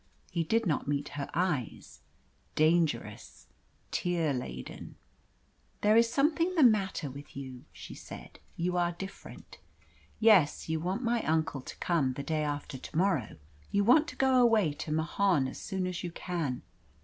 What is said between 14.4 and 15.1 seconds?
away to